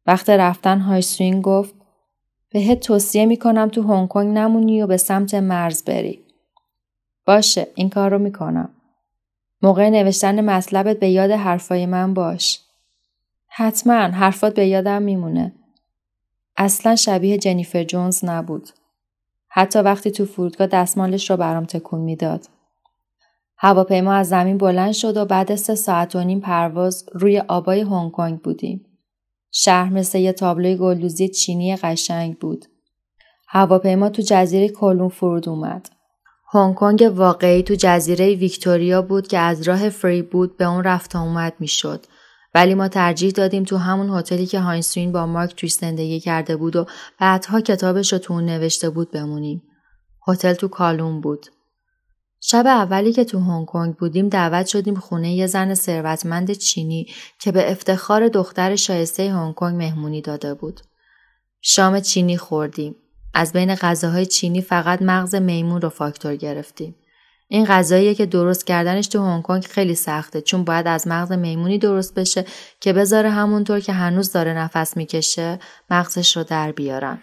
وقت 0.06 0.30
رفتن 0.30 0.80
هایسوین 0.80 1.42
گفت 1.42 1.76
بهت 2.50 2.80
توصیه 2.80 3.26
می 3.26 3.38
کنم 3.38 3.70
تو 3.70 3.82
هنگ 3.82 4.08
کنگ 4.08 4.38
نمونی 4.38 4.82
و 4.82 4.88
به 4.88 4.98
سمت 4.98 5.34
مرز 5.34 5.84
بری. 5.84 6.26
باشه 7.26 7.68
این 7.76 7.90
کار 7.90 8.12
رو 8.12 8.20
می 8.20 8.32
کنم. 8.32 8.70
موقع 9.62 9.90
نوشتن 9.90 10.42
مطلبت 10.42 11.00
به 11.00 11.10
یاد 11.10 11.32
حرفای 11.32 11.86
من 11.86 12.14
باش. 12.14 12.60
حتما 13.48 13.94
حرفات 13.94 14.56
به 14.56 14.68
یادم 14.68 15.02
میمونه. 15.02 15.54
اصلا 16.58 16.96
شبیه 16.96 17.38
جنیفر 17.38 17.84
جونز 17.84 18.26
نبود. 18.26 18.70
حتی 19.48 19.80
وقتی 19.80 20.12
تو 20.12 20.26
فرودگاه 20.26 20.68
دستمالش 20.68 21.30
رو 21.30 21.38
برام 21.38 21.66
تکون 21.66 22.02
می‌داد. 22.02 22.48
هواپیما 23.58 24.14
از 24.14 24.30
زمین 24.30 24.58
بلند 24.58 24.92
شد 24.92 25.18
و 25.18 25.26
بعد 25.26 25.56
سه 25.56 25.76
ساعت 25.76 26.16
و 26.16 26.24
نیم 26.24 26.40
پرواز 26.40 27.06
روی 27.14 27.40
آبای 27.40 27.82
هنگ 27.82 28.12
کنگ 28.12 28.40
بودیم. 28.40 28.86
شهر 29.52 29.94
مثل 29.94 30.20
یه 30.20 30.34
تابلوی 30.34 30.76
گلدوزی 30.76 31.30
چینی 31.30 31.76
قشنگ 31.76 32.38
بود. 32.38 32.66
هواپیما 33.48 34.10
تو 34.10 34.22
جزیره 34.22 34.70
کلون 34.70 35.10
فرود 35.10 35.50
اومد. 35.50 35.90
هنگ 36.54 36.76
کنگ 36.76 37.12
واقعی 37.16 37.64
تو 37.64 37.76
جزیره 37.80 38.36
ویکتوریا 38.36 39.02
بود 39.02 39.28
که 39.28 39.40
از 39.40 39.62
راه 39.62 39.90
فری 39.90 40.22
بود 40.22 40.58
به 40.58 40.66
اون 40.66 40.84
رفت 40.84 41.16
اومد 41.16 41.54
می‌شد. 41.60 42.06
ولی 42.56 42.74
ما 42.74 42.88
ترجیح 42.88 43.32
دادیم 43.32 43.64
تو 43.64 43.78
همون 43.78 44.10
هتلی 44.10 44.46
که 44.46 44.60
هاینسوین 44.60 45.12
با 45.12 45.26
مارک 45.26 45.56
توی 45.56 45.70
زندگی 45.70 46.20
کرده 46.20 46.56
بود 46.56 46.76
و 46.76 46.86
بعدها 47.20 47.62
کتابش 47.62 48.14
رو 48.14 48.20
تو 48.20 48.34
اون 48.34 48.46
نوشته 48.46 48.90
بود 48.90 49.12
بمونیم. 49.12 49.64
هتل 50.28 50.54
تو 50.54 50.68
کالون 50.68 51.22
بود. 51.22 51.46
شب 52.48 52.68
اولی 52.68 53.14
که 53.14 53.24
تو 53.24 53.40
هنگ 53.40 53.66
کنگ 53.66 53.96
بودیم 53.96 54.30
دعوت 54.30 54.68
شدیم 54.68 54.96
خونه 54.96 55.34
یه 55.34 55.48
زن 55.48 55.74
ثروتمند 55.74 56.52
چینی 56.52 57.08
که 57.40 57.52
به 57.52 57.72
افتخار 57.72 58.28
دختر 58.28 58.76
شایسته 58.76 59.32
هنگ 59.32 59.56
کنگ 59.56 59.76
مهمونی 59.76 60.22
داده 60.22 60.54
بود. 60.54 60.82
شام 61.62 62.00
چینی 62.00 62.38
خوردیم. 62.38 62.96
از 63.34 63.54
بین 63.54 63.76
غذاهای 63.76 64.26
چینی 64.26 64.62
فقط 64.62 65.02
مغز 65.02 65.36
میمون 65.36 65.82
رو 65.82 65.90
فاکتور 65.90 66.36
گرفتیم. 66.36 66.96
این 67.48 67.66
غذاییه 67.66 68.16
که 68.16 68.26
درست 68.26 68.66
کردنش 68.66 69.08
تو 69.08 69.20
هنگ 69.20 69.44
کنگ 69.44 69.64
خیلی 69.64 69.96
سخته 69.96 70.42
چون 70.42 70.64
باید 70.64 70.88
از 70.88 71.08
مغز 71.08 71.32
میمونی 71.32 71.78
درست 71.78 72.16
بشه 72.16 72.46
که 72.80 72.94
بذاره 72.94 73.30
همونطور 73.30 73.80
که 73.80 73.94
هنوز 73.94 74.32
داره 74.32 74.54
نفس 74.54 74.98
می‌کشه 74.98 75.60
مغزش 75.90 76.38
رو 76.38 76.44
در 76.44 76.72
بیارن. 76.72 77.20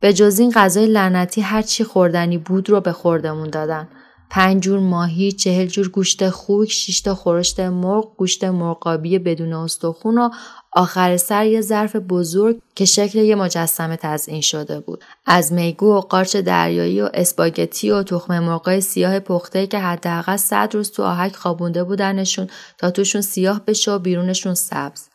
به 0.00 0.12
جز 0.12 0.38
این 0.38 0.52
غذای 0.52 0.86
لعنتی 0.86 1.40
هر 1.40 1.62
چی 1.62 1.84
خوردنی 1.84 2.38
بود 2.38 2.70
رو 2.70 2.80
به 2.80 2.92
خوردمون 2.92 3.50
دادن. 3.50 3.88
پنج 4.30 4.62
جور 4.62 4.78
ماهی، 4.78 5.32
چهل 5.32 5.66
جور 5.66 5.88
گوشت 5.88 6.28
خوک، 6.28 6.70
شش 6.70 7.00
تا 7.00 7.14
خورشت 7.14 7.60
مرغ، 7.60 8.16
گوشت 8.16 8.44
مرغابی 8.44 9.18
بدون 9.18 9.52
استخون 9.52 10.18
و 10.18 10.30
آخر 10.72 11.16
سر 11.16 11.46
یه 11.46 11.60
ظرف 11.60 11.96
بزرگ 11.96 12.60
که 12.74 12.84
شکل 12.84 13.18
یه 13.18 13.34
مجسمه 13.34 13.96
تزئین 13.96 14.40
شده 14.40 14.80
بود. 14.80 15.04
از 15.26 15.52
میگو 15.52 15.86
و 15.86 16.00
قارچ 16.00 16.36
دریایی 16.36 17.00
و 17.00 17.10
اسپاگتی 17.14 17.90
و 17.90 18.02
تخم 18.02 18.38
مرغای 18.38 18.80
سیاه 18.80 19.20
پخته 19.20 19.66
که 19.66 19.78
حداقل 19.78 20.36
صد 20.36 20.70
روز 20.74 20.90
تو 20.90 21.02
آهک 21.02 21.36
خوابونده 21.36 21.84
بودنشون 21.84 22.46
تا 22.78 22.90
توشون 22.90 23.20
سیاه 23.20 23.64
بشه 23.66 23.92
و 23.92 23.98
بیرونشون 23.98 24.54
سبز. 24.54 25.08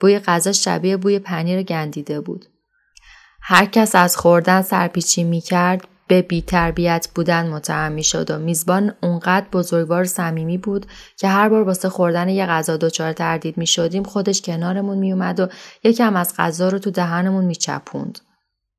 بوی 0.00 0.18
غذا 0.18 0.52
شبیه 0.52 0.96
بوی 0.96 1.18
پنیر 1.18 1.62
گندیده 1.62 2.20
بود. 2.20 2.46
هر 3.42 3.66
کس 3.66 3.94
از 3.94 4.16
خوردن 4.16 4.62
سرپیچی 4.62 5.24
می 5.24 5.40
کرد 5.40 5.88
به 6.08 6.22
بیتربیت 6.22 7.08
بودن 7.14 7.48
متهم 7.48 7.92
می 7.92 8.04
شد 8.04 8.30
و 8.30 8.38
میزبان 8.38 8.94
اونقدر 9.02 9.46
بزرگوار 9.52 10.04
صمیمی 10.04 10.58
بود 10.58 10.86
که 11.16 11.28
هر 11.28 11.48
بار 11.48 11.62
واسه 11.62 11.88
خوردن 11.88 12.28
یه 12.28 12.46
غذا 12.46 12.76
دچار 12.76 13.12
تردید 13.12 13.58
می 13.58 13.66
شدیم 13.66 14.02
خودش 14.02 14.42
کنارمون 14.42 14.98
می 14.98 15.12
اومد 15.12 15.40
و 15.40 15.48
یکم 15.84 16.16
از 16.16 16.34
غذا 16.38 16.68
رو 16.68 16.78
تو 16.78 16.90
دهنمون 16.90 17.44
می 17.44 17.56
چپوند. 17.56 18.18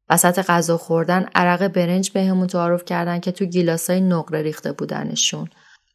وسط 0.09 0.45
غذا 0.49 0.77
خوردن 0.77 1.25
عرق 1.35 1.67
برنج 1.67 2.11
بهمون 2.11 2.47
تعارف 2.47 2.85
کردن 2.85 3.19
که 3.19 3.31
تو 3.31 3.45
گیلاسای 3.45 4.01
نقره 4.01 4.41
ریخته 4.41 4.71
بودنشون. 4.71 5.49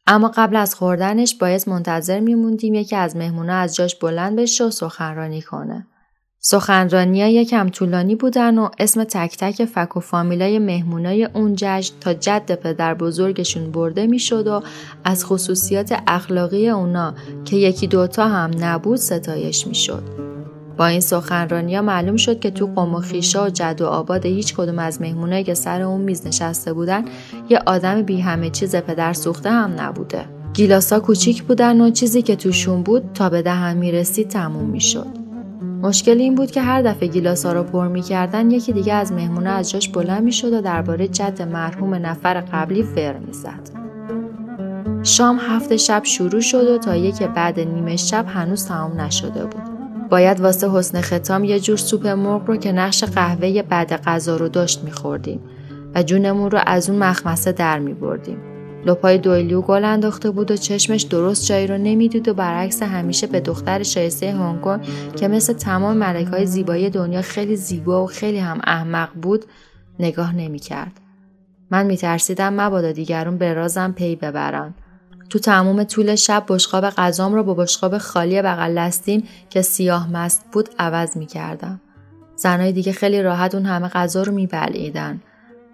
اما 0.07 0.31
قبل 0.35 0.55
از 0.55 0.75
خوردنش 0.75 1.35
باید 1.35 1.69
منتظر 1.69 2.19
میموندیم 2.19 2.73
یکی 2.73 2.95
از 2.95 3.15
مهمونا 3.15 3.55
از 3.55 3.75
جاش 3.75 3.95
بلند 3.95 4.35
بشه 4.35 4.63
و 4.63 4.69
سخنرانی 4.69 5.41
کنه. 5.41 5.87
سخنرانی 6.45 7.17
یکم 7.19 7.69
طولانی 7.69 8.15
بودن 8.15 8.57
و 8.57 8.69
اسم 8.79 9.03
تک 9.03 9.37
تک 9.37 9.65
فک 9.65 9.97
و 9.97 9.99
فامیلای 9.99 10.59
مهمونای 10.59 11.25
اون 11.25 11.53
جشن 11.57 11.93
تا 12.01 12.13
جد 12.13 12.55
پدر 12.55 12.93
بزرگشون 12.93 13.71
برده 13.71 14.07
می‌شد 14.07 14.47
و 14.47 14.61
از 15.03 15.25
خصوصیات 15.25 15.93
اخلاقی 16.07 16.69
اونا 16.69 17.13
که 17.45 17.55
یکی 17.55 17.87
دوتا 17.87 18.27
هم 18.27 18.51
نبود 18.59 18.97
ستایش 18.97 19.67
می‌شد. 19.67 20.03
با 20.77 20.85
این 20.85 21.01
سخنرانی 21.01 21.75
ها 21.75 21.81
معلوم 21.81 22.15
شد 22.15 22.39
که 22.39 22.51
تو 22.51 22.67
قوم 22.75 22.95
و 22.95 22.99
خیشا 22.99 23.45
و 23.45 23.49
جد 23.49 23.81
و 23.81 23.85
آباد 23.85 24.25
هیچ 24.25 24.55
کدوم 24.55 24.79
از 24.79 25.01
مهمونایی 25.01 25.43
که 25.43 25.53
سر 25.53 25.81
اون 25.81 26.01
میز 26.01 26.27
نشسته 26.27 26.73
بودن 26.73 27.05
یه 27.49 27.59
آدم 27.65 28.01
بی 28.01 28.21
همه 28.21 28.49
چیز 28.49 28.75
پدر 28.75 29.13
سوخته 29.13 29.51
هم 29.51 29.73
نبوده. 29.77 30.25
گیلاسا 30.53 30.99
کوچیک 30.99 31.43
بودن 31.43 31.81
و 31.81 31.89
چیزی 31.89 32.21
که 32.21 32.35
توشون 32.35 32.83
بود 32.83 33.03
تا 33.13 33.29
به 33.29 33.41
دهن 33.41 33.77
می‌رسید 33.77 34.27
تموم 34.27 34.69
می‌شد. 34.69 35.22
مشکل 35.83 36.17
این 36.17 36.35
بود 36.35 36.51
که 36.51 36.61
هر 36.61 36.81
دفعه 36.81 37.07
گیلاس 37.07 37.45
ها 37.45 37.53
رو 37.53 37.63
پر 37.63 37.87
می‌کردن 37.87 38.51
یکی 38.51 38.73
دیگه 38.73 38.93
از 38.93 39.11
مهمونه 39.11 39.49
از 39.49 39.71
جاش 39.71 39.89
بلند 39.89 40.23
می‌شد 40.23 40.53
و 40.53 40.61
درباره 40.61 41.07
جد 41.07 41.41
مرحوم 41.41 41.93
نفر 41.93 42.41
قبلی 42.41 42.83
فر 42.83 43.17
می‌زد. 43.17 43.69
شام 45.03 45.39
هفت 45.39 45.75
شب 45.75 46.03
شروع 46.03 46.41
شد 46.41 46.67
و 46.67 46.77
تا 46.77 46.95
یک 46.95 47.23
بعد 47.23 47.59
نیمه 47.59 47.95
شب 47.95 48.25
هنوز 48.27 48.65
تمام 48.65 49.01
نشده 49.01 49.45
بود. 49.45 49.63
باید 50.09 50.39
واسه 50.39 50.71
حسن 50.71 51.01
ختام 51.01 51.43
یه 51.43 51.59
جور 51.59 51.77
سوپ 51.77 52.07
مرغ 52.07 52.45
رو 52.47 52.57
که 52.57 52.71
نقش 52.71 53.03
قهوه 53.03 53.61
بعد 53.61 54.01
غذا 54.05 54.37
رو 54.37 54.47
داشت 54.47 54.83
میخوردیم 54.83 55.39
و 55.95 56.03
جونمون 56.03 56.51
رو 56.51 56.59
از 56.65 56.89
اون 56.89 56.99
مخمسه 56.99 57.51
در 57.51 57.79
میبردیم. 57.79 58.52
لپای 58.85 59.17
دویلیو 59.17 59.61
گل 59.61 59.83
انداخته 59.83 60.31
بود 60.31 60.51
و 60.51 60.57
چشمش 60.57 61.01
درست 61.01 61.45
جایی 61.45 61.67
رو 61.67 61.77
نمی‌دید 61.77 62.27
و 62.27 62.33
برعکس 62.33 62.83
همیشه 62.83 63.27
به 63.27 63.39
دختر 63.39 63.83
شایسته 63.83 64.31
هنگ 64.31 64.61
کنگ 64.61 64.81
که 65.15 65.27
مثل 65.27 65.53
تمام 65.53 65.97
ملک 65.97 66.27
های 66.27 66.45
زیبایی 66.45 66.89
دنیا 66.89 67.21
خیلی 67.21 67.55
زیبا 67.55 68.03
و 68.03 68.07
خیلی 68.07 68.39
هم 68.39 68.61
احمق 68.63 69.09
بود 69.21 69.45
نگاه 69.99 70.35
نمی‌کرد. 70.35 70.91
من 71.71 71.85
میترسیدم 71.85 72.53
مبادا 72.53 72.91
دیگرون 72.91 73.37
به 73.37 73.53
رازم 73.53 73.91
پی 73.91 74.15
ببرن. 74.15 74.73
تو 75.29 75.39
تمام 75.39 75.83
طول 75.83 76.15
شب 76.15 76.43
بشقاب 76.47 76.89
غذام 76.89 77.33
رو 77.33 77.43
با 77.43 77.53
بشقاب 77.53 77.97
خالی 77.97 78.41
بغل 78.41 78.71
لستیم 78.71 79.23
که 79.49 79.61
سیاه 79.61 80.11
مست 80.11 80.43
بود 80.51 80.69
عوض 80.79 81.17
می‌کردم. 81.17 81.81
زنای 82.35 82.71
دیگه 82.71 82.91
خیلی 82.91 83.21
راحت 83.21 83.55
اون 83.55 83.65
همه 83.65 83.87
غذا 83.87 84.23
رو 84.23 84.31
میبلعیدن. 84.31 85.21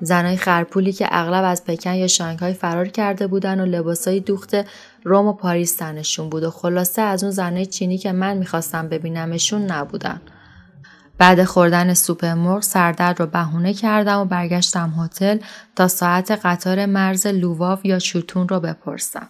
زنای 0.02 0.38
خرپولی 0.38 0.94
که 0.94 1.08
اغلب 1.12 1.44
از 1.44 1.66
پکن 1.66 1.94
یا 1.94 2.08
شانگهای 2.08 2.54
فرار 2.54 2.88
کرده 2.88 3.28
بودن 3.28 3.60
و 3.60 3.66
لباسای 3.66 4.20
دوخت 4.20 4.56
روم 5.04 5.28
و 5.28 5.34
پاریس 5.34 5.76
تنشون 5.76 6.30
بود 6.30 6.44
و 6.44 6.52
خلاصه 6.52 7.02
از 7.02 7.24
اون 7.24 7.32
زنای 7.32 7.66
چینی 7.66 7.98
که 7.98 8.12
من 8.12 8.38
می‌خواستم 8.38 8.88
ببینمشون 8.88 9.62
نبودن. 9.62 10.22
بعد 11.18 11.44
خوردن 11.44 11.94
سوپ 11.94 12.26
مرغ 12.26 12.62
سردرد 12.62 13.20
رو 13.20 13.26
بهونه 13.26 13.74
کردم 13.74 14.20
و 14.20 14.26
برگشتم 14.26 14.94
هتل 15.00 15.38
تا 15.76 15.88
ساعت 15.88 16.32
قطار 16.32 16.86
مرز 16.86 17.28
لوواو 17.28 17.80
یا 17.84 18.00
شوتون 18.00 18.48
رو 18.48 18.60
بپرسم. 18.60 19.30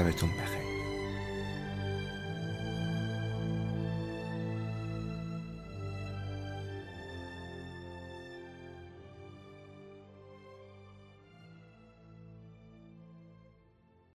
شبتون 0.00 0.30
بخیر. 0.30 0.59